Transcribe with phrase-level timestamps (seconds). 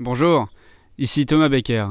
[0.00, 0.46] Bonjour,
[0.96, 1.88] ici Thomas Becker.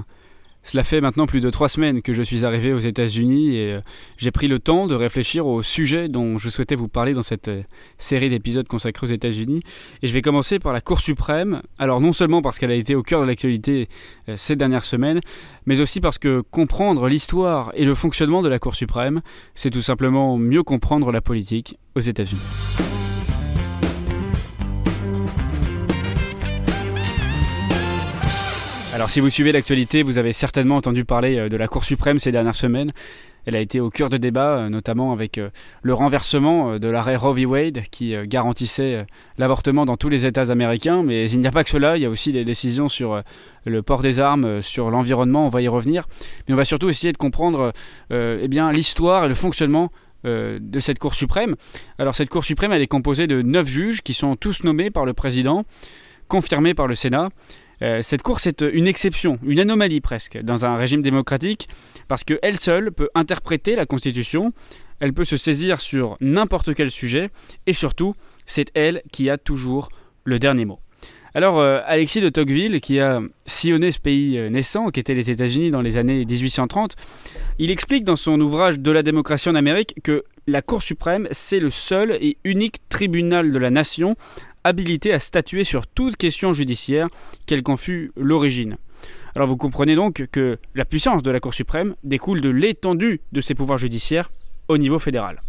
[0.64, 3.82] Cela fait maintenant plus de trois semaines que je suis arrivé aux États-Unis et euh,
[4.16, 7.50] j'ai pris le temps de réfléchir au sujet dont je souhaitais vous parler dans cette
[7.50, 7.64] euh,
[7.98, 9.62] série d'épisodes consacrés aux États-Unis.
[10.04, 11.62] Et je vais commencer par la Cour suprême.
[11.80, 13.90] Alors non seulement parce qu'elle a été au cœur de l'actualité
[14.30, 15.20] euh, ces dernières semaines,
[15.66, 19.22] mais aussi parce que comprendre l'histoire et le fonctionnement de la Cour suprême,
[19.54, 22.40] c'est tout simplement mieux comprendre la politique aux États-Unis.
[28.98, 32.18] Alors si vous suivez l'actualité, vous avez certainement entendu parler euh, de la Cour suprême
[32.18, 32.92] ces dernières semaines.
[33.46, 35.52] Elle a été au cœur de débats, euh, notamment avec euh,
[35.84, 37.46] le renversement de l'arrêt Roe v.
[37.46, 39.06] Wade qui garantissait
[39.38, 41.04] l'avortement dans tous les États américains.
[41.04, 43.22] Mais il n'y a pas que cela, il y a aussi des décisions sur
[43.66, 46.08] le port des armes, sur l'environnement, on va y revenir.
[46.48, 47.74] Mais on va surtout essayer de comprendre
[48.10, 49.90] eh l'histoire et le fonctionnement
[50.24, 51.56] de cette Cour suprême.
[52.00, 55.14] Alors cette Cour suprême, est composée de neuf juges qui sont tous nommés par le
[55.14, 55.66] président,
[56.28, 57.30] confirmés par le Sénat.
[57.82, 61.68] Euh, cette course est une exception, une anomalie presque, dans un régime démocratique,
[62.08, 64.52] parce qu'elle seule peut interpréter la Constitution,
[65.00, 67.30] elle peut se saisir sur n'importe quel sujet,
[67.68, 69.90] et surtout, c'est elle qui a toujours
[70.24, 70.80] le dernier mot.
[71.34, 75.70] Alors, euh, Alexis de Tocqueville, qui a sillonné ce pays euh, naissant, qui les États-Unis
[75.70, 76.96] dans les années 1830,
[77.60, 81.60] il explique dans son ouvrage De la démocratie en Amérique que la Cour suprême, c'est
[81.60, 84.16] le seul et unique tribunal de la nation
[84.68, 87.08] habilité à statuer sur toute question judiciaire,
[87.46, 88.78] quelle qu'en fût l'origine.
[89.36, 93.42] Alors vous comprenez donc que la puissance de la Cour suprême découle de l'étendue de
[93.42, 94.32] ses pouvoirs judiciaires
[94.68, 95.42] au niveau fédéral.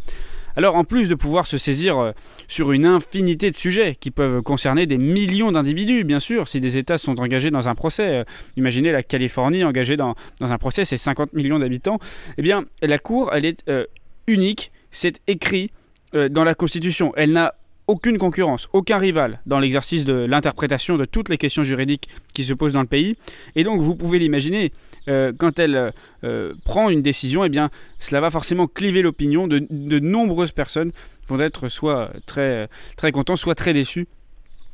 [0.57, 2.13] Alors en plus de pouvoir se saisir euh,
[2.49, 6.77] sur une infinité de sujets qui peuvent concerner des millions d'individus, bien sûr, si des
[6.77, 8.25] États sont engagés dans un procès, euh,
[8.57, 11.99] imaginez la Californie engagée dans, un procès, c'est 50 millions d'habitants,
[12.39, 13.87] eh bien la Cour, elle est euh,
[14.27, 15.71] unique, c'est écrit
[16.13, 17.13] dans la Constitution.
[17.17, 17.55] Elle n'a
[17.89, 22.53] aucune concurrence, aucun rival dans l'exercice de l'interprétation de toutes les questions juridiques qui se
[22.53, 23.17] posent dans le pays.
[23.57, 24.73] Et donc, vous pouvez l'imaginer,
[25.09, 29.67] euh, quand elle euh, prend une décision, eh bien, cela va forcément cliver l'opinion de,
[29.71, 30.93] de nombreuses personnes
[31.29, 34.07] vont être soit très, très contents, soit très déçus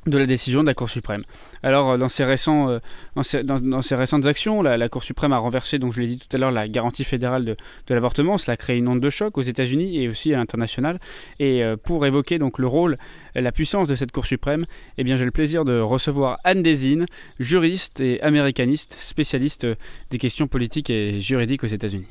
[0.06, 1.25] de la décision de la Cour suprême.
[1.62, 6.06] Alors, euh, dans récents, euh, récentes actions, la, Cour suprême a renversé, donc je l'ai
[6.06, 7.56] dit tout à l'heure, la garantie fédérale de,
[7.88, 8.38] l'avortement.
[8.38, 10.98] Cela a créé une onde de choc aux États-Unis et aussi à l'international.
[11.38, 12.98] Et euh, pour évoquer donc le rôle,
[13.34, 14.66] la puissance de cette Cour suprême,
[14.98, 17.06] eh bien j'ai le plaisir de recevoir Anne Desine,
[17.38, 19.66] juriste et américaniste, spécialiste
[20.10, 22.06] des questions politiques et juridiques aux États-Unis.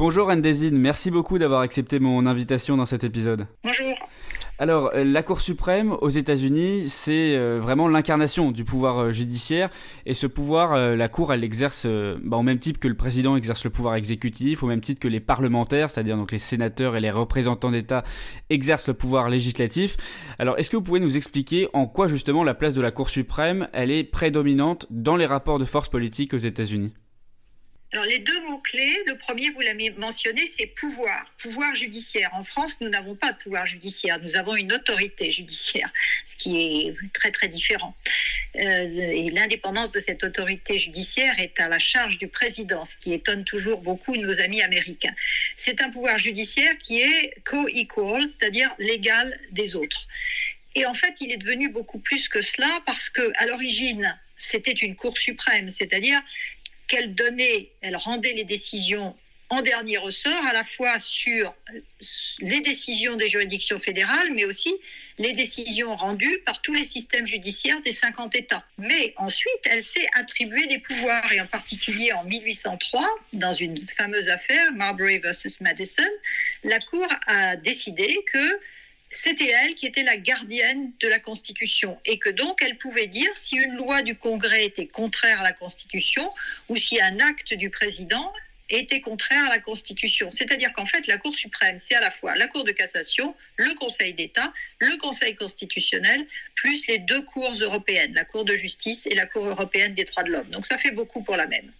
[0.00, 3.46] Bonjour Anne Desine, merci beaucoup d'avoir accepté mon invitation dans cet épisode.
[3.62, 3.92] Bonjour.
[4.58, 9.68] Alors, euh, la Cour suprême aux États-Unis, c'est euh, vraiment l'incarnation du pouvoir euh, judiciaire.
[10.06, 11.86] Et ce pouvoir, la Cour, elle l'exerce
[12.22, 15.08] bah, au même titre que le président exerce le pouvoir exécutif, au même titre que
[15.08, 18.02] les parlementaires, c'est-à-dire donc les sénateurs et les représentants d'État
[18.48, 19.98] exercent le pouvoir législatif.
[20.38, 23.10] Alors, est-ce que vous pouvez nous expliquer en quoi justement la place de la Cour
[23.10, 26.94] suprême, elle est prédominante dans les rapports de force politique aux États-Unis?
[27.92, 32.30] Alors les deux mots-clés, le premier, vous l'avez mentionné, c'est pouvoir, pouvoir judiciaire.
[32.34, 35.92] En France, nous n'avons pas de pouvoir judiciaire, nous avons une autorité judiciaire,
[36.24, 37.96] ce qui est très très différent.
[38.54, 43.12] Euh, et l'indépendance de cette autorité judiciaire est à la charge du président, ce qui
[43.12, 45.14] étonne toujours beaucoup nos amis américains.
[45.56, 50.06] C'est un pouvoir judiciaire qui est co-equal, c'est-à-dire l'égal des autres.
[50.76, 54.72] Et en fait, il est devenu beaucoup plus que cela parce que, à l'origine, c'était
[54.72, 56.20] une Cour suprême, c'est-à-dire
[56.90, 57.14] qu'elle
[57.80, 59.16] elle rendait les décisions
[59.48, 61.52] en dernier ressort, à la fois sur
[62.40, 64.72] les décisions des juridictions fédérales, mais aussi
[65.18, 68.64] les décisions rendues par tous les systèmes judiciaires des 50 États.
[68.78, 74.28] Mais ensuite, elle s'est attribué des pouvoirs, et en particulier en 1803, dans une fameuse
[74.28, 76.02] affaire, Marbury versus Madison,
[76.62, 78.60] la Cour a décidé que
[79.10, 83.30] c'était elle qui était la gardienne de la Constitution et que donc elle pouvait dire
[83.36, 86.30] si une loi du Congrès était contraire à la Constitution
[86.68, 88.32] ou si un acte du président
[88.70, 90.30] était contraire à la Constitution.
[90.30, 93.74] C'est-à-dire qu'en fait, la Cour suprême, c'est à la fois la Cour de cassation, le
[93.74, 96.24] Conseil d'État, le Conseil constitutionnel,
[96.54, 100.22] plus les deux cours européennes, la Cour de justice et la Cour européenne des droits
[100.22, 100.48] de l'homme.
[100.50, 101.70] Donc ça fait beaucoup pour la même.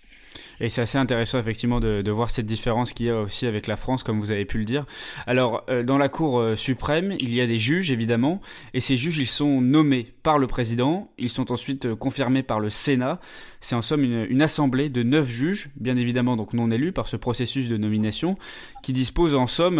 [0.60, 3.76] Et c'est assez intéressant effectivement de, voir cette différence qu'il y a aussi avec la
[3.76, 4.84] France, comme vous avez pu le dire.
[5.26, 8.40] Alors, euh, dans la Cour euh, suprême, il y a des juges, évidemment,
[8.74, 12.60] et ces juges, ils sont nommés par le président, ils sont ensuite euh, confirmés par
[12.60, 13.20] le Sénat.
[13.60, 17.08] C'est en somme une, une, assemblée de neuf juges, bien évidemment donc non élus par
[17.08, 18.36] ce processus de nomination,
[18.82, 19.76] qui dispose en somme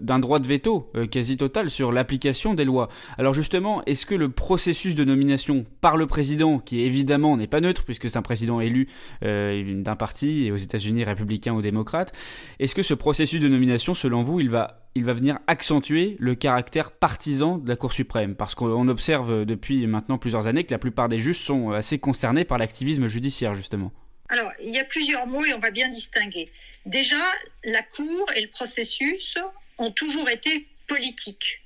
[0.00, 2.88] d'un droit de veto quasi total sur l'application des lois.
[3.16, 7.62] Alors justement, est-ce que le processus de nomination par le président, qui évidemment n'est pas
[7.62, 8.88] neutre, puisque c'est un président élu
[9.22, 12.12] d'un parti et aux États-Unis républicains ou démocrates.
[12.58, 16.34] Est-ce que ce processus de nomination, selon vous, il va, il va venir accentuer le
[16.34, 18.34] caractère partisan de la Cour suprême?
[18.34, 22.44] Parce qu'on observe depuis maintenant plusieurs années que la plupart des juges sont assez concernés
[22.44, 23.92] par l'activisme judiciaire, justement.
[24.28, 26.50] Alors, il y a plusieurs mots et on va bien distinguer.
[26.86, 27.20] Déjà,
[27.64, 29.36] la Cour et le processus
[29.78, 31.60] ont toujours été politiques.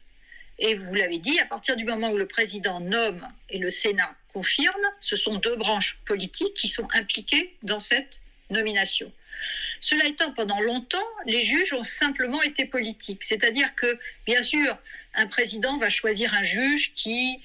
[0.58, 4.14] Et vous l'avez dit, à partir du moment où le président nomme et le Sénat
[4.32, 8.20] confirme, ce sont deux branches politiques qui sont impliquées dans cette
[9.80, 13.24] Cela étant, pendant longtemps, les juges ont simplement été politiques.
[13.24, 14.76] C'est-à-dire que, bien sûr,
[15.14, 17.40] un président va choisir un juge qui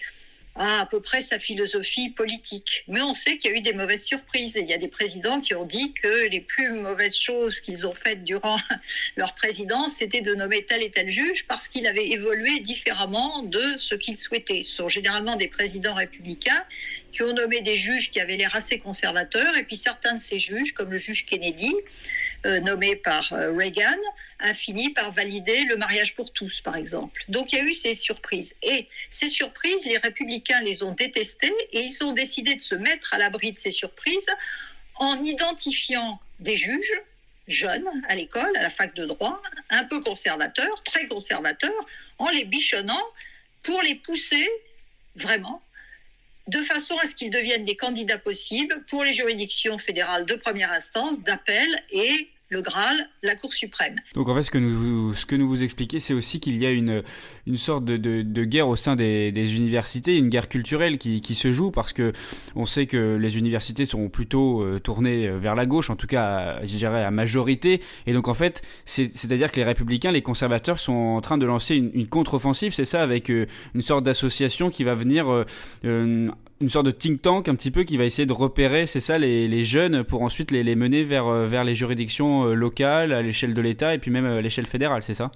[0.55, 2.83] a à peu près sa philosophie politique.
[2.87, 4.57] Mais on sait qu'il y a eu des mauvaises surprises.
[4.57, 7.87] Et il y a des présidents qui ont dit que les plus mauvaises choses qu'ils
[7.87, 8.57] ont faites durant
[9.15, 13.61] leur présidence, c'était de nommer tel et tel juge parce qu'il avait évolué différemment de
[13.79, 14.61] ce qu'ils souhaitaient.
[14.61, 16.63] Ce sont généralement des présidents républicains
[17.11, 19.55] qui ont nommé des juges qui avaient l'air assez conservateurs.
[19.57, 21.73] Et puis certains de ces juges, comme le juge Kennedy,
[22.45, 23.97] euh, nommé par euh, Reagan,
[24.39, 27.23] a fini par valider le mariage pour tous, par exemple.
[27.27, 28.55] Donc il y a eu ces surprises.
[28.63, 33.13] Et ces surprises, les républicains les ont détestées et ils ont décidé de se mettre
[33.13, 34.27] à l'abri de ces surprises
[34.95, 37.01] en identifiant des juges
[37.47, 41.85] jeunes à l'école, à la fac de droit, un peu conservateurs, très conservateurs,
[42.17, 43.03] en les bichonnant
[43.63, 44.49] pour les pousser
[45.15, 45.61] vraiment
[46.47, 50.71] de façon à ce qu'ils deviennent des candidats possibles pour les juridictions fédérales de première
[50.71, 53.95] instance, d'appel et le Graal, la Cour suprême.
[54.13, 56.65] Donc en fait, ce que nous, ce que nous vous expliquez, c'est aussi qu'il y
[56.65, 57.01] a une,
[57.47, 61.33] une sorte de, de, guerre au sein des, des, universités, une guerre culturelle qui, qui,
[61.33, 62.11] se joue parce que
[62.55, 66.07] on sait que les universités sont plutôt euh, tournées euh, vers la gauche, en tout
[66.07, 67.81] cas, je dirais à majorité.
[68.05, 71.75] Et donc en fait, c'est-à-dire que les républicains, les conservateurs sont en train de lancer
[71.75, 75.45] une, contre-offensive, c'est ça, avec euh, une sorte d'association qui va venir
[76.61, 79.17] une sorte de think tank un petit peu qui va essayer de repérer, c'est ça,
[79.17, 83.21] les, jeunes pour ensuite les, les mener vers, euh, vers les juridictions euh, locales, à
[83.21, 85.31] l'échelle de l'État et puis même euh, à l'échelle fédérale, c'est ça?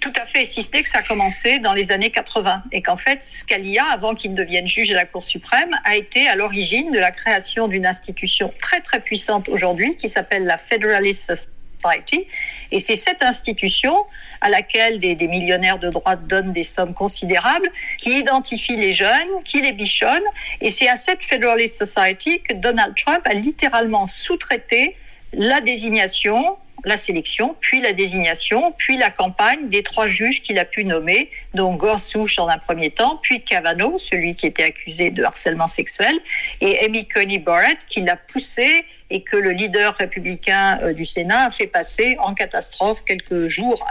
[0.00, 2.82] Tout à fait, si ce n'est que ça a commencé dans les années 80 et
[2.82, 6.36] qu'en fait, Scalia, avant qu'il ne devienne juge à la Cour suprême, a été à
[6.36, 12.26] l'origine de la création d'une institution très très puissante aujourd'hui qui s'appelle la Federalist Society.
[12.72, 13.94] Et c'est cette institution
[14.40, 19.60] à laquelle des, millionnaires de droite donnent des sommes considérables, qui identifie les jeunes, qui
[19.60, 20.24] les bichonne.
[20.60, 24.96] Et c'est à cette Federalist Society que Donald Trump a littéralement sous-traité
[25.32, 30.64] la désignation la sélection, puis la désignation, puis la campagne des trois juges qu'il a
[30.64, 35.24] pu nommer, dont Gorsuch en un premier temps, puis Kavanaugh, celui qui était accusé de
[35.24, 36.16] harcèlement sexuel,
[36.60, 41.46] et Amy Coney Barrett, qui l'a poussé et que le leader républicain euh, du Sénat
[41.46, 43.84] a fait passer en catastrophe quelques jours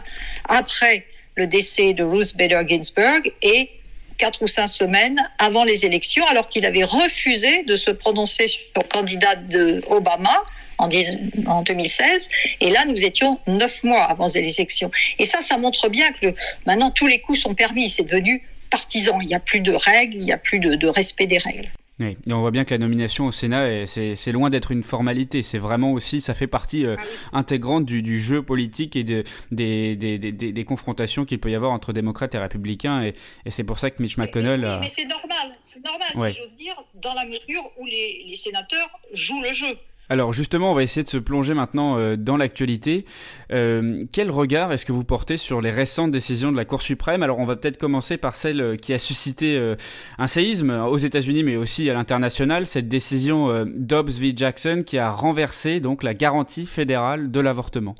[0.50, 3.69] après le décès de Ruth Bader Ginsburg et
[4.17, 8.88] quatre ou cinq semaines avant les élections, alors qu'il avait refusé de se prononcer sur
[8.89, 10.44] candidat de Obama
[10.77, 12.29] en, 2016.
[12.62, 14.91] Et là, nous étions neuf mois avant les élections.
[15.19, 16.33] Et ça, ça montre bien que
[16.65, 17.89] maintenant, tous les coups sont permis.
[17.89, 19.19] C'est devenu partisan.
[19.21, 21.69] Il n'y a plus de règles, il n'y a plus de, respect des règles.
[22.00, 25.44] Oui, on voit bien que la nomination au Sénat, c'est loin d'être une formalité.
[25.44, 29.95] C'est vraiment aussi, ça fait partie euh, ah intégrante du, jeu politique et de, des,
[29.95, 33.03] des, des, confrontations qu'il peut y avoir entre démocrates et républicains.
[33.03, 33.13] Et,
[33.50, 34.80] c'est pour ça que Mitch McConnell.
[34.81, 39.00] Mais, c'est normal, c'est normal, si j'ose dire, dans la mesure où les, les sénateurs
[39.13, 39.77] jouent le jeu.
[40.09, 43.05] Alors justement, on va essayer de se plonger maintenant euh, dans l'actualité.
[43.51, 47.23] Euh, quel regard est-ce que vous portez sur les récentes décisions de la Cour suprême?
[47.23, 49.75] Alors on va peut-être commencer par celle euh, qui a suscité
[50.17, 55.12] un séisme aux États-Unis, mais aussi à l'international, cette décision Dobbs v Jackson qui a
[55.12, 57.95] renversé donc la garantie fédérale de l'avortement.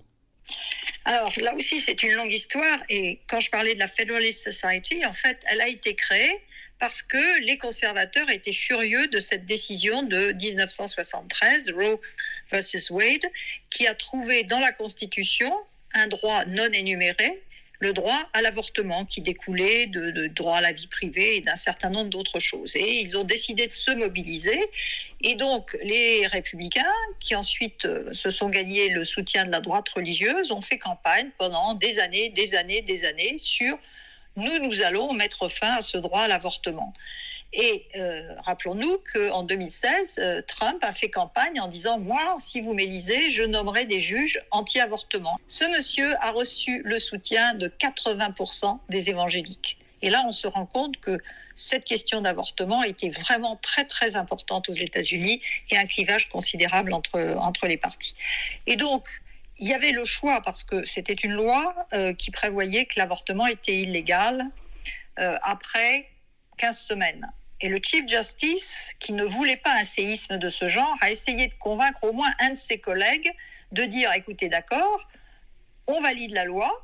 [1.06, 2.80] Alors là aussi, c'est une longue histoire.
[2.90, 6.42] Et quand je parlais de la Federalist Society, en fait, elle a été créée
[6.80, 12.00] parce que les conservateurs étaient furieux de cette décision de 1973, Roe
[12.52, 13.26] versus Wade,
[13.70, 15.54] qui a trouvé dans la Constitution
[15.94, 17.42] un droit non énuméré,
[17.80, 21.90] le droit à l'avortement qui découlait de, droit à la vie privée et d'un certain
[21.90, 22.76] nombre d'autres choses.
[22.76, 24.60] Et ils ont décidé de se mobiliser.
[25.22, 26.84] Et donc les républicains,
[27.20, 31.30] qui ensuite euh, se sont gagnés le soutien de la droite religieuse, ont fait campagne
[31.38, 33.78] pendant des années, des années, des années sur
[34.36, 36.94] nous, nous allons mettre fin à ce droit à l'avortement.
[37.54, 42.74] Et euh, rappelons-nous qu'en 2016, euh, Trump a fait campagne en disant Moi, si vous
[42.74, 45.40] m'élisez, je nommerai des juges anti-avortement.
[45.48, 49.78] Ce monsieur a reçu le soutien de 80% des évangéliques.
[50.02, 51.18] Et là, on se rend compte que
[51.56, 57.38] cette question d'avortement était vraiment très, très importante aux États-Unis et un clivage considérable entre,
[57.40, 58.16] entre les partis.
[58.68, 59.08] Et donc,
[59.58, 63.48] il y avait le choix parce que c'était une loi euh, qui prévoyait que l'avortement
[63.48, 64.46] était illégal
[65.20, 66.10] euh, après
[66.58, 67.32] 15 semaines.
[67.62, 71.48] Et le Chief Justice, qui ne voulait pas un séisme de ce genre, a essayé
[71.48, 73.32] de convaincre au moins un de ses collègues
[73.72, 75.08] de dire, écoutez, d'accord,
[75.88, 76.84] on valide la loi,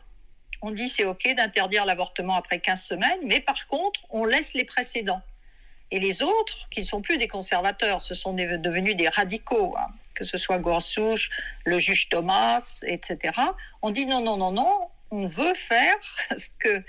[0.62, 4.64] on dit c'est OK d'interdire l'avortement après 15 semaines, mais par contre, on laisse les
[4.64, 5.22] précédents.
[5.92, 9.88] Et les autres, qui ne sont plus des conservateurs, ce sont devenus des radicaux, hein,
[10.16, 11.30] que ce soit Gorsuch,
[11.66, 13.34] le juge Thomas, etc.,
[13.82, 15.96] on dit non, non, non, non, on veut faire
[16.38, 16.84] ce que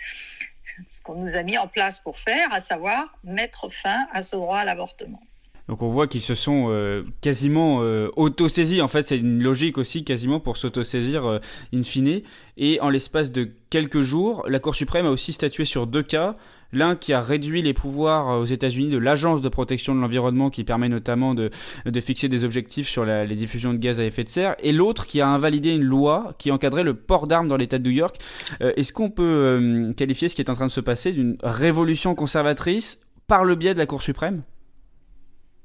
[0.88, 4.36] ce qu'on nous a mis en place pour faire, à savoir mettre fin à ce
[4.36, 5.22] droit à l'avortement.
[5.68, 8.82] Donc on voit qu'ils se sont euh, quasiment euh, auto-saisis.
[8.82, 11.38] En fait, c'est une logique aussi quasiment pour s'auto-saisir euh,
[11.72, 12.22] in fine.
[12.56, 16.36] Et en l'espace de quelques jours, la Cour suprême a aussi statué sur deux cas.
[16.74, 20.64] L'un qui a réduit les pouvoirs aux États-Unis de l'Agence de protection de l'environnement qui
[20.64, 21.50] permet notamment de,
[21.84, 25.06] de fixer des objectifs sur les diffusions de gaz à effet de serre, et l'autre
[25.06, 28.16] qui a invalidé une loi qui encadrait le port d'armes dans l'État de New York.
[28.60, 33.00] Est-ce qu'on peut qualifier ce qui est en train de se passer d'une révolution conservatrice
[33.26, 34.42] par le biais de la Cour suprême?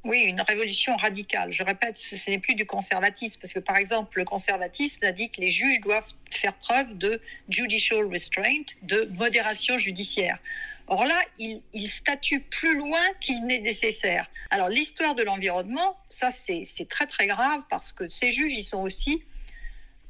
[0.07, 1.51] Oui, une révolution radicale.
[1.51, 5.29] Je répète, ce n'est plus du conservatisme, parce que par exemple, le conservatisme a dit
[5.29, 10.39] que les juges doivent faire preuve de judicial restraint, de modération judiciaire.
[10.87, 14.29] Or là, il, il statue plus loin qu'il n'est nécessaire.
[14.49, 18.81] Alors l'histoire de l'environnement, ça c'est très très grave parce que ces juges, ils sont
[18.81, 19.21] aussi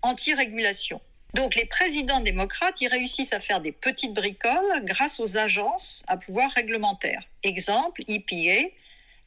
[0.04, 1.02] anti-régulation.
[1.34, 6.18] Donc les présidents démocrates, ils réussissent à faire des petites bricoles grâce aux agences à
[6.18, 7.24] pouvoir réglementaire.
[7.42, 8.70] Exemple, EPA,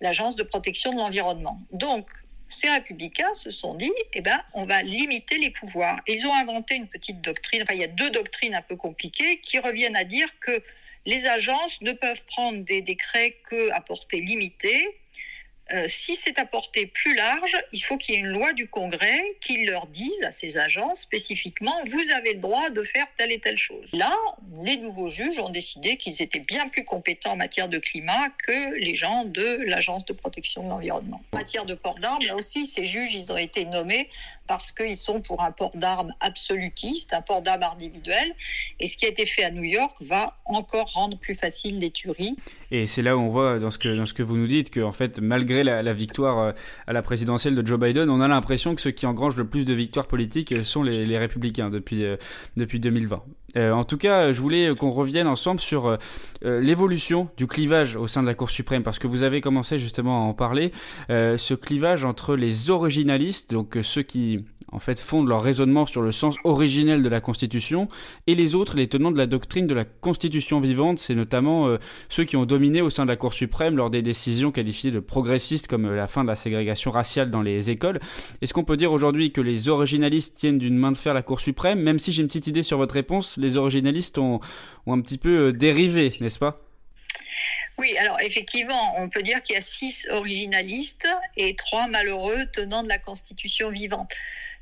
[0.00, 1.61] l'Agence de protection de l'environnement.
[1.73, 2.11] Donc,
[2.49, 6.00] ces républicains se sont dit, eh ben, on va limiter les pouvoirs.
[6.09, 9.40] ils ont inventé une petite doctrine, enfin, il y a deux doctrines un peu compliquées
[9.40, 10.61] qui reviennent à dire que
[11.07, 15.00] les agences ne peuvent prendre des décrets qu'à portée limitée
[15.72, 18.66] euh, si c'est à portée plus large, il faut qu'il y ait une loi du
[18.66, 23.32] Congrès qui leur dise à ces agences spécifiquement, vous avez le droit de faire telle
[23.32, 23.90] et telle chose.
[23.92, 24.12] Là,
[24.62, 28.74] les nouveaux juges ont décidé qu'ils étaient bien plus compétents en matière de climat que
[28.78, 31.22] les gens de l'Agence de protection de l'environnement.
[31.32, 34.08] En matière de port d'armes, là aussi, ces juges, ils ont été nommés
[34.50, 38.35] parce qu'ils sont pour un port d'armes absolutiste, un port d'armes individuel.
[38.80, 41.92] Et ce qui a été fait à New York va encore rendre plus facile les
[41.92, 42.35] tueries.
[42.73, 45.21] Et c'est là où on voit dans ce que, vous nous dites que, en fait,
[45.21, 46.52] malgré la, victoire euh,
[46.88, 49.64] à la présidentielle de Joe Biden, on a l'impression que ceux qui engrangent le plus
[49.64, 52.16] de victoires politiques sont les, les républicains depuis, euh,
[52.57, 53.23] depuis 2020.
[53.57, 55.97] Euh, en tout cas, je voulais qu'on revienne ensemble sur euh,
[56.45, 59.78] euh, l'évolution du clivage au sein de la Cour suprême, parce que vous avez commencé
[59.78, 60.73] justement à en parler,
[61.09, 66.12] ce clivage entre les originalistes, donc ceux qui en fait fondent leur raisonnement sur le
[66.12, 67.88] sens originel de la Constitution,
[68.26, 71.76] et les autres, les tenants de la doctrine de la Constitution vivante, c'est notamment
[72.09, 75.00] ceux qui ont dominé au sein de la Cour suprême lors des décisions qualifiées de
[75.00, 78.00] progressistes comme la fin de la ségrégation raciale dans les écoles.
[78.40, 81.40] Est-ce qu'on peut dire aujourd'hui que les originalistes tiennent d'une main de fer la Cour
[81.40, 84.40] suprême, même si j'ai une petite idée sur votre réponse les originalistes ont,
[84.87, 86.61] un petit peu euh, dérivé, n'est-ce pas?
[87.78, 92.82] Oui, alors effectivement, on peut dire qu'il y a six originalistes et trois malheureux tenants
[92.82, 94.12] de la Constitution vivante.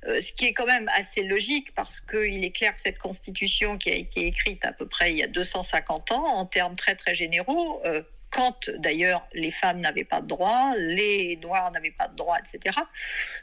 [0.06, 3.78] Euh, ce qui est quand même assez logique parce qu'il est clair que cette Constitution
[3.78, 6.94] qui a été écrite à peu près il y a 250 ans, en termes très
[6.94, 12.08] très généraux, euh, quand d'ailleurs les femmes n'avaient pas de droit, les noirs n'avaient pas
[12.08, 12.76] de droit, etc.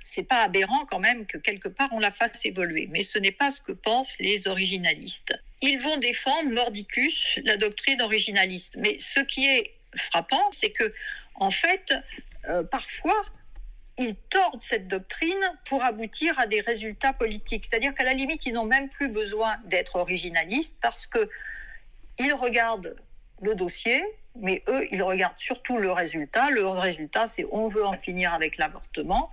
[0.04, 3.32] C'est pas aberrant quand même que quelque part on la fasse évoluer, mais ce n'est
[3.32, 5.34] pas ce que pensent les originalistes.
[5.62, 10.94] Ils vont défendre mordicus la doctrine originaliste, mais ce qui est frappant, c'est que
[11.36, 11.94] en fait,
[12.48, 13.26] euh, parfois
[13.98, 17.66] ils tordent cette doctrine pour aboutir à des résultats politiques.
[17.66, 21.30] C'est-à-dire qu'à la limite, ils n'ont même plus besoin d'être originalistes parce que
[22.20, 22.96] ils regardent
[23.42, 24.02] le dossier,
[24.36, 26.50] mais eux, ils regardent surtout le résultat.
[26.52, 29.32] Le résultat, c'est on veut en finir avec l'avortement,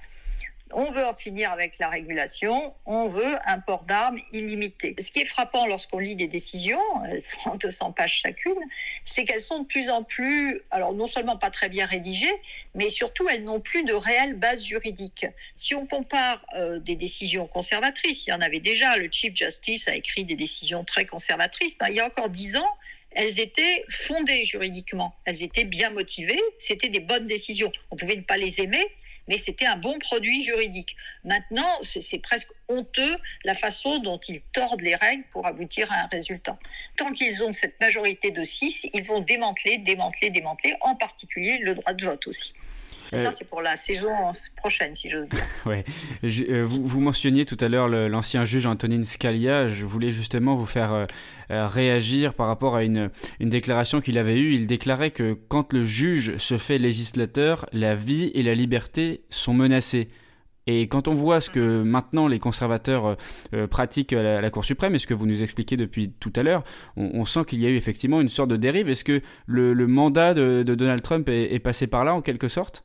[0.74, 4.94] on veut en finir avec la régulation, on veut un port d'armes illimité.
[4.98, 8.58] Ce qui est frappant lorsqu'on lit des décisions, elles font 200 pages chacune,
[9.04, 12.34] c'est qu'elles sont de plus en plus, alors non seulement pas très bien rédigées,
[12.74, 15.26] mais surtout elles n'ont plus de réelle base juridique.
[15.56, 19.88] Si on compare euh, des décisions conservatrices, il y en avait déjà, le Chief Justice
[19.88, 22.76] a écrit des décisions très conservatrices, ben, il y a encore dix ans,
[23.14, 27.72] elles étaient fondées juridiquement, elles étaient bien motivées, c'était des bonnes décisions.
[27.90, 28.84] On pouvait ne pas les aimer,
[29.28, 30.96] mais c'était un bon produit juridique.
[31.24, 36.06] Maintenant, c'est presque honteux la façon dont ils tordent les règles pour aboutir à un
[36.06, 36.58] résultat.
[36.96, 41.74] Tant qu'ils ont cette majorité de 6, ils vont démanteler, démanteler, démanteler, en particulier le
[41.74, 42.54] droit de vote aussi.
[43.12, 44.10] Ça, euh, c'est pour la saison
[44.56, 45.40] prochaine, si j'ose dire.
[45.66, 45.84] ouais.
[46.24, 49.68] Euh, vous, vous, mentionniez tout à l'heure l'ancien juge Antonin Scalia.
[49.68, 51.06] Je voulais justement vous faire euh,
[51.66, 54.54] réagir par rapport à une, une déclaration qu'il avait eue.
[54.54, 59.52] Il déclarait que quand le juge se fait législateur, la vie et la liberté sont
[59.52, 60.08] menacées.
[60.66, 63.16] Et quand on voit ce que maintenant les conservateurs
[63.52, 66.42] euh, pratiquent à la, Cour suprême, et ce que vous nous expliquez depuis tout à
[66.42, 66.62] l'heure,
[66.96, 68.88] on, sent qu'il y a eu effectivement une sorte de dérive.
[68.88, 72.84] Est-ce que le, mandat de, Donald Trump est passé par là en quelque sorte?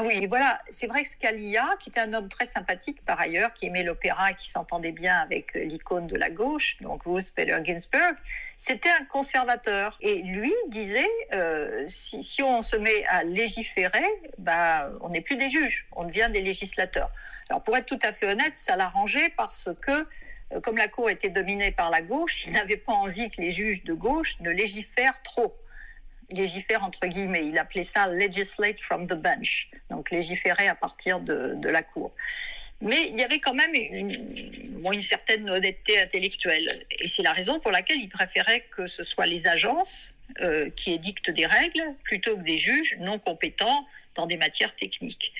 [0.00, 3.52] Ah oui, voilà, c'est vrai que Scalia, qui était un homme très sympathique par ailleurs,
[3.52, 7.58] qui aimait l'opéra et qui s'entendait bien avec l'icône de la gauche, donc Ruth Bader
[7.64, 8.14] Ginsburg,
[8.56, 9.98] c'était un conservateur.
[10.00, 14.06] Et lui disait, euh, si, on se met à légiférer,
[14.38, 17.08] bah, on n'est plus des juges, on devient des législateurs.
[17.50, 20.06] Alors pour être tout à fait honnête, ça l'arrangeait parce que
[20.52, 23.52] euh, comme la Cour était dominée par la gauche, il n'avait pas envie que les
[23.52, 25.52] juges de gauche ne légifèrent trop
[26.30, 27.46] légifère entre guillemets.
[27.46, 32.14] Il appelait ça legislate from the bench, donc légiférer à partir de, la cour.
[32.80, 36.86] Mais il y avait quand même une, une certaine honnêteté intellectuelle.
[37.00, 40.92] Et c'est la raison pour laquelle il préférait que ce soit les agences euh, qui
[40.92, 45.32] édictent des règles plutôt que des juges non compétents dans des matières techniques.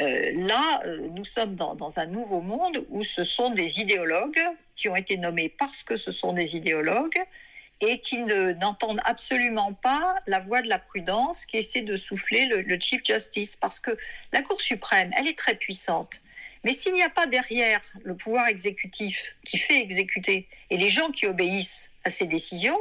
[0.00, 4.40] Euh, là, euh, nous sommes dans, dans, un nouveau monde où ce sont des idéologues
[4.74, 7.20] qui ont été nommés parce que ce sont des idéologues
[7.86, 12.78] et qui n'entendent absolument pas la voix de la prudence qui essaie de souffler le,
[12.80, 13.56] Chief Justice.
[13.56, 13.96] Parce que
[14.32, 16.20] la Cour suprême, elle est très puissante.
[16.64, 21.10] Mais s'il n'y a pas derrière le pouvoir exécutif qui fait exécuter et les gens
[21.10, 22.78] qui obéissent à ses décisions,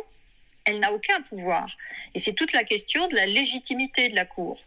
[0.65, 1.67] elle n'a aucun pouvoir.
[2.13, 4.59] Et c'est toute la question de la légitimité de la Cour.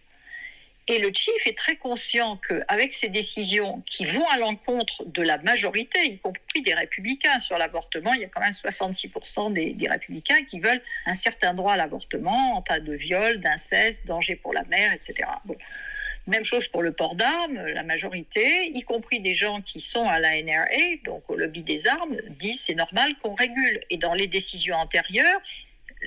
[0.88, 5.36] Et le chief est très conscient qu'avec ces décisions qui vont à l'encontre de la
[5.38, 10.44] majorité, y compris des républicains sur l'avortement, il y a quand même 66% des, républicains
[10.44, 14.62] qui veulent un certain droit à l'avortement en cas de viol, d'inceste, danger pour la
[14.64, 15.28] mère, etc.
[16.28, 20.20] Même chose pour le port d'armes, la majorité, y compris des gens qui sont à
[20.20, 23.80] la NRA, donc au lobby des armes, disent c'est normal qu'on régule.
[23.90, 25.40] Et dans les décisions antérieures,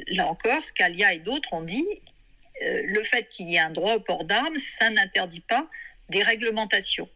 [0.07, 1.85] là encore, Scalia et d'autres ont dit
[2.61, 5.67] le fait qu'il y ait un droit au port d'armes, ça n'interdit pas
[6.09, 7.07] des réglementations.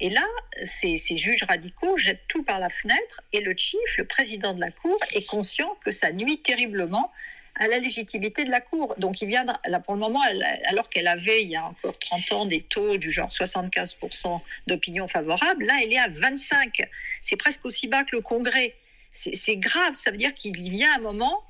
[0.00, 0.26] Et là,
[0.64, 4.70] ces, juges radicaux jettent tout par la fenêtre et le chief, le président de la
[4.70, 7.12] Cour, est conscient que ça nuit terriblement
[7.56, 8.94] à la légitimité de la Cour.
[8.96, 10.22] Donc il vient, là pour le moment,
[10.64, 15.06] alors qu'elle avait il y a encore 30 ans des taux du genre 75% d'opinion
[15.06, 16.88] favorable, là elle est à 25.
[17.20, 18.74] C'est presque aussi bas que le Congrès.
[19.12, 21.42] C'est grave, ça veut dire qu'il y un moment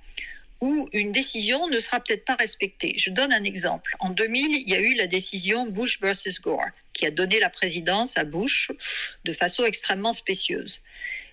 [0.61, 2.95] où une décision ne sera peut-être pas respectée.
[2.97, 3.97] Je donne un exemple.
[4.01, 7.51] En 2000, il y a eu la décision Bush versus Gore, qui a donné la
[7.51, 8.71] présidence à Bush
[9.25, 10.83] de façon extrêmement spécieuse.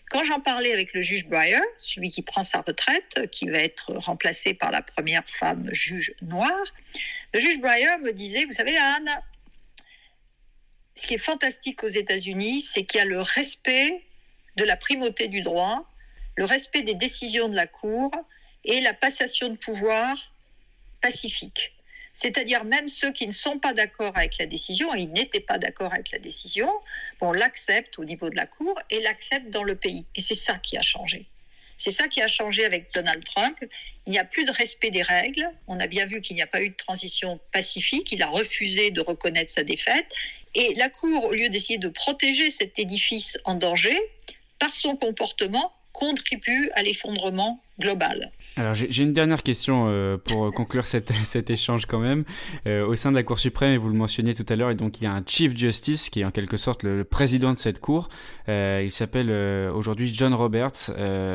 [0.10, 3.94] Quand j'en parlais avec le juge Breyer, celui qui prend sa retraite, qui va être
[3.96, 6.74] remplacé par la première femme juge noire,
[7.34, 9.10] le juge Breyer me disait, vous savez Anne,
[10.96, 14.02] ce qui est fantastique aux États-Unis, c'est qu'il y a le respect
[14.56, 15.86] de la primauté du droit,
[16.38, 18.12] le respect des décisions de la Cour,
[18.68, 20.16] et la passation de pouvoir
[21.02, 21.74] pacifique.
[22.14, 25.58] C'est-à-dire même ceux qui ne sont pas d'accord avec la décision, et ils n'étaient pas
[25.58, 26.72] d'accord avec la décision,
[27.22, 30.06] on l'accepte au niveau de la Cour et l'accepte dans le pays.
[30.16, 31.28] Et c'est ça qui a changé.
[31.78, 33.64] C'est ça qui a changé avec Donald Trump.
[34.08, 35.48] Il n'y a plus de respect des règles.
[35.68, 38.12] On a bien vu qu'il n'y a pas eu de transition pacifique.
[38.12, 40.12] Il a refusé de reconnaître sa défaite.
[40.56, 43.96] Et la Cour, au lieu d'essayer de protéger cet édifice en danger,
[44.58, 48.32] par son comportement, contribue à l'effondrement global.
[48.58, 52.24] Alors j'ai une dernière question euh, pour conclure cet, cet échange quand même.
[52.66, 54.76] Euh, au sein de la Cour suprême, et vous le mentionniez tout à l'heure, et
[54.76, 57.60] donc il y a un Chief Justice qui est en quelque sorte le, président de
[57.60, 58.10] cette Cour.
[58.50, 59.30] Euh, il s'appelle
[59.72, 60.92] aujourd'hui John Roberts.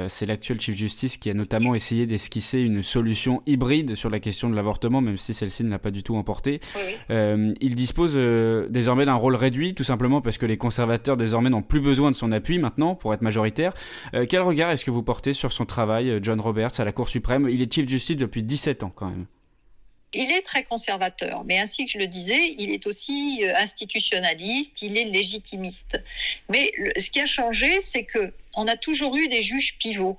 [0.09, 4.51] C'est l'actuel Chief Justice qui a notamment essayé d'esquisser une solution hybride sur la question
[4.51, 6.61] de l'avortement, même si celle-ci ne l'a pas du tout emporté.
[7.11, 8.17] il dispose
[8.69, 12.17] désormais d'un rôle réduit, tout simplement parce que les conservateurs désormais n'ont plus besoin de
[12.17, 13.73] son appui maintenant pour être majoritaire.
[14.29, 17.49] quel regard est-ce que vous portez sur son travail, John Roberts, à la Cour suprême.
[17.49, 19.27] Il est Chief Justice depuis 17 ans quand même.
[20.15, 24.83] Il est très conservateur, mais ainsi que je le disais, il est aussi euh, institutionnaliste,
[24.83, 26.03] il est légitimiste.
[26.51, 30.19] Mais ce qui a changé, c'est que on a toujours eu des juges pivots.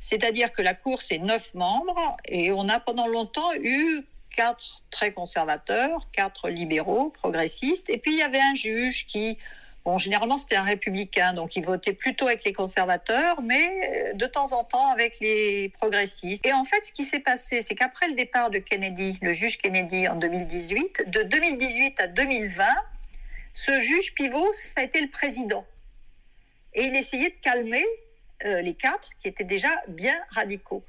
[0.00, 4.02] C'est-à-dire que la Cour, c'est neuf membres, et on a pendant longtemps eu
[4.36, 9.36] quatre très conservateurs, quatre libéraux, progressistes, et puis il y avait un juge qui
[9.84, 14.26] Bon, généralement, c'était un républicain, donc il votait plutôt avec les conservateurs, mais euh, de
[14.26, 16.46] temps en temps avec les progressistes.
[16.46, 19.58] Et en fait, ce qui s'est passé, c'est qu'après le départ de Kennedy, le juge
[19.58, 22.64] Kennedy en 2018, de 2018 à 2020,
[23.52, 25.66] ce juge pivot, ça a été le président.
[26.74, 27.84] Et il essayait de calmer
[28.44, 30.84] euh, les quatre qui étaient déjà bien radicaux.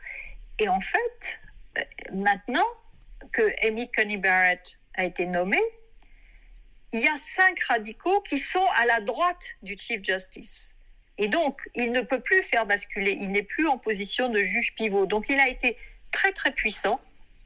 [0.60, 1.39] Et en fait,
[1.79, 1.82] euh,
[2.13, 2.65] maintenant
[3.32, 5.62] que Amy Coney Barrett a été nommée,
[6.93, 10.75] il y a cinq radicaux qui sont à la droite du Chief Justice.
[11.17, 14.73] Et donc, il ne peut plus faire basculer, il n'est plus en position de juge
[14.75, 15.06] pivot.
[15.06, 15.77] Donc, il a été
[16.12, 16.99] très, très puissant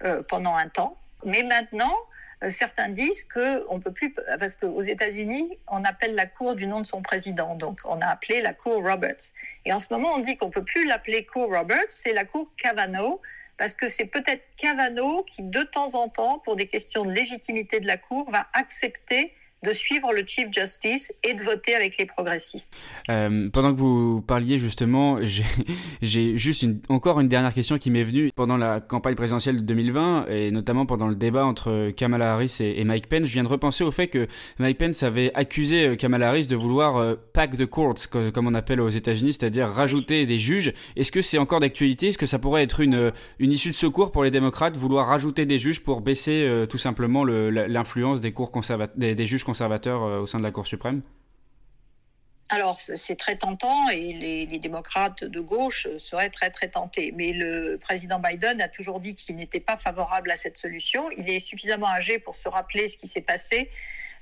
[0.03, 0.97] euh, pendant un temps.
[1.25, 1.95] Mais maintenant,
[2.43, 6.67] euh, certains disent que on peut plus, parce qu'aux États-Unis, on appelle la Cour du
[6.67, 9.33] nom de son président, donc on a appelé la Cour Roberts.
[9.65, 12.51] Et en ce moment, on dit qu'on peut plus l'appeler Cour Roberts, c'est la Cour
[12.61, 13.19] Kavanaugh,
[13.57, 17.79] parce que c'est peut-être Kavanaugh qui, de temps en temps, pour des questions de légitimité
[17.79, 22.05] de la Cour, va accepter de suivre le Chief Justice et de voter avec les
[22.05, 22.71] progressistes.
[23.09, 25.19] Euh, pendant que vous parliez justement,
[26.01, 28.29] j'ai juste encore une dernière question qui m'est venue.
[28.35, 32.83] Pendant la campagne présidentielle de 2020 et notamment pendant le débat entre Kamala Harris et,
[32.83, 34.27] Mike Pence, je viens de repenser au fait que
[34.59, 38.53] Mike Pence avait accusé euh, Kamala Harris de vouloir euh, pack the courts, comme on
[38.53, 40.71] appelle aux États-Unis, c'est-à-dire rajouter des juges.
[40.95, 42.09] Est-ce que c'est encore d'actualité?
[42.09, 45.57] Est-ce que ça pourrait être une, issue de secours pour les démocrates, vouloir rajouter des
[45.57, 48.33] juges pour baisser tout simplement l'influence des,
[48.95, 51.01] des, des juges conservateurs euh, au sein de la Cour suprême
[52.49, 57.13] alors, c'est très tentant et les, démocrates de gauche seraient très, très tentés.
[57.17, 61.03] Mais le président Biden a toujours dit qu'il n'était pas favorable à cette solution.
[61.17, 63.69] Il est suffisamment âgé pour se rappeler ce qui s'est passé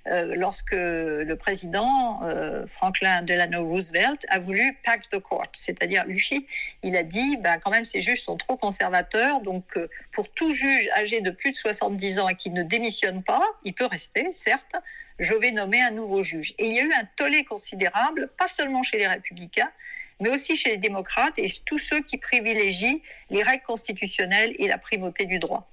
[0.07, 6.45] euh, lorsque le président euh, Franklin Delano Roosevelt a voulu pack the court, c'est-à-dire lui,
[6.83, 10.51] il a dit, ben, quand même ces juges sont trop conservateurs, donc euh, pour tout
[10.51, 14.31] juge âgé de plus de 70 ans et qui ne démissionne pas, il peut rester,
[14.31, 14.75] certes,
[15.19, 16.53] je vais nommer un nouveau juge.
[16.57, 19.71] Et il y a eu un tollé considérable, pas seulement chez les républicains,
[20.19, 24.77] mais aussi chez les démocrates et tous ceux qui privilégient les règles constitutionnelles et la
[24.77, 25.67] primauté du droit.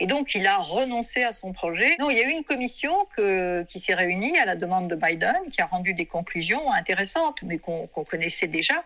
[0.00, 1.96] Et donc, il a renoncé à son projet.
[1.98, 2.94] Non, il y a eu une commission
[3.66, 7.58] qui s'est réunie à la demande de Biden, qui a rendu des conclusions intéressantes, mais
[7.58, 8.84] qu'on connaissait déjà.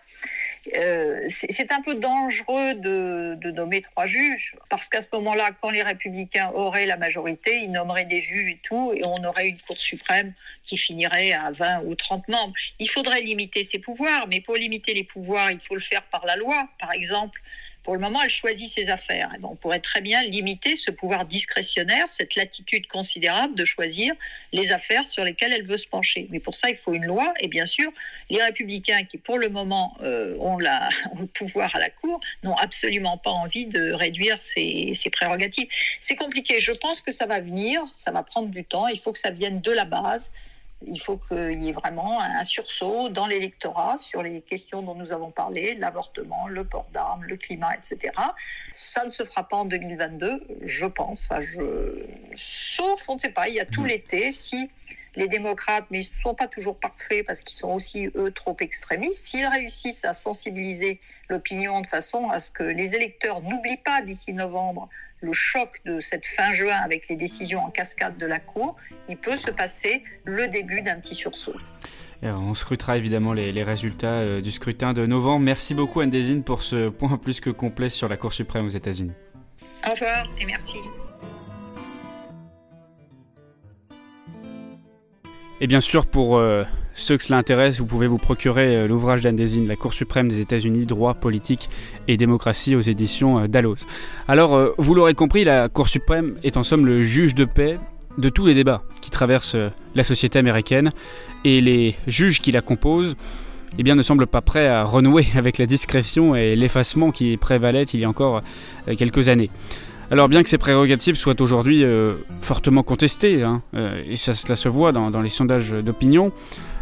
[0.77, 5.71] Euh, c'est un peu dangereux de, de, nommer trois juges, parce qu'à ce moment-là, quand
[5.71, 9.59] les républicains auraient la majorité, ils nommeraient des juges et tout, et on aurait une
[9.59, 10.33] Cour suprême
[10.65, 12.55] qui finirait à 20 ou 30 membres.
[12.79, 16.25] Il faudrait limiter ses pouvoirs, mais pour limiter les pouvoirs, il faut le faire par
[16.27, 16.69] la loi.
[16.79, 17.41] Par exemple,
[17.83, 19.35] pour le moment, elle choisit ses affaires.
[19.43, 24.15] on pourrait très bien limiter ce pouvoir discrétionnaire, cette latitude considérable de choisir
[24.53, 26.29] les affaires sur lesquelles elle veut se pencher.
[26.31, 27.35] Mais pour ça, il faut une loi.
[27.41, 27.91] Et bien sûr,
[28.31, 33.19] les républicains qui, pour le moment, euh, ont, le pouvoir à la Cour, n'ont absolument
[33.19, 35.69] pas envie de réduire ces, ces prérogatives.
[36.01, 36.61] C'est compliqué.
[36.61, 37.83] Je pense que ça va venir.
[37.95, 38.87] Ça va prendre du temps.
[38.87, 40.31] Il faut que ça vienne de la base.
[40.87, 45.13] Il faut qu'il y ait vraiment un sursaut dans l'électorat sur les questions dont nous
[45.13, 48.13] avons parlé, l'avortement, le port d'armes, le climat, etc.
[48.75, 51.29] Ça ne se fera pas en 2022, je pense.
[51.31, 52.07] Enfin, je...
[52.35, 53.87] Sauf, on ne sait pas, il y a tout mmh.
[53.87, 54.33] l'été.
[54.33, 54.71] Si
[55.17, 58.57] les démocrates, mais ils ne sont pas toujours parfaits parce qu'ils sont aussi, eux, trop
[58.61, 64.03] extrémistes, s'ils réussissent à sensibiliser l'opinion de façon à ce que les électeurs n'oublient pas
[64.03, 64.89] d'ici novembre
[65.23, 68.77] le choc de cette fin juin avec les décisions en cascade de la Cour,
[69.09, 71.55] il peut se passer le début d'un petit sursaut.
[72.23, 75.45] on scrutera évidemment les, résultats euh, du scrutin de novembre.
[75.45, 79.15] Merci beaucoup Anne pour ce point plus que complet sur la Cour suprême aux États-Unis.
[79.87, 80.79] Au revoir et merci.
[85.61, 89.23] Et bien sûr, pour euh, ceux que cela intéresse, vous pouvez vous procurer euh, l'ouvrage
[89.23, 91.69] d'Anne La Cour suprême des États-Unis, droit, politique
[92.09, 93.87] et démocratie aux éditions euh, Dalloz.
[94.29, 97.79] Alors, euh, vous l'aurez compris, la Cour suprême est en somme le juge de paix
[98.19, 99.57] de tous les débats qui traversent
[99.95, 100.93] la société américaine
[101.45, 103.17] et les juges qui la composent
[103.79, 107.85] eh bien, ne semblent pas prêts à renouer avec la discrétion et l'effacement qui prévalait
[107.85, 108.43] il y a encore
[108.99, 109.49] quelques années.
[110.11, 111.85] Alors bien que ces prérogatives soient aujourd'hui
[112.43, 113.63] fortement contestées, hein,
[114.07, 116.33] et ça, cela se voit dans, dans les sondages d'opinion,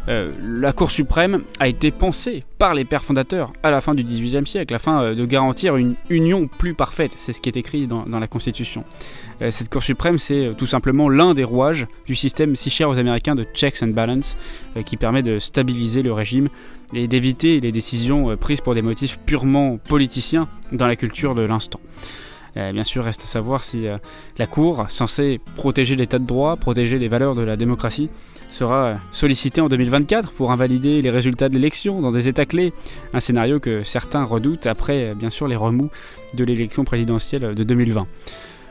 [0.09, 4.03] euh, la Cour suprême a été pensée par les pères fondateurs à la fin du
[4.03, 7.13] XVIIIe siècle afin euh, de garantir une union plus parfaite.
[7.17, 8.85] C'est ce qui est écrit dans, la Constitution.
[9.43, 12.99] Euh, cette Cour suprême, c'est tout simplement l'un des rouages du système si cher aux
[12.99, 14.37] Américains de checks and balance
[14.85, 16.49] qui permet de stabiliser le régime
[16.93, 21.81] et d'éviter les décisions prises pour des motifs purement politiciens dans la culture de l'instant.
[22.55, 23.87] Bien sûr, reste à savoir si
[24.39, 28.11] la Cour, censée protéger l'état de droit, protéger les valeurs de la démocratie,
[28.51, 32.73] sera sollicité en 2024 pour invalider les résultats de l'élection dans des États clés,
[33.15, 35.91] un scénario que certains redoutent après bien sûr les remous
[36.35, 38.07] de l'élection présidentielle de 2020.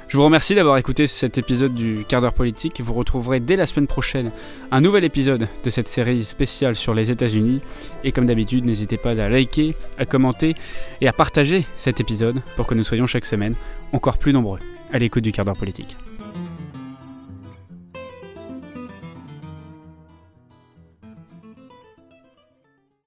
[0.10, 2.82] Je vous remercie d'avoir écouté cet épisode du quart d'heure politique.
[2.82, 4.32] Vous retrouverez dès la semaine prochaine
[4.72, 7.62] un nouvel épisode de cette série spéciale sur les États-Unis.
[8.04, 10.56] Et comme d'habitude, n'hésitez pas à liker, à commenter
[11.00, 13.54] et à partager cet épisode pour que nous soyons chaque semaine
[13.94, 14.60] encore plus nombreux
[14.92, 15.96] à l'écoute du quart d'heure politique.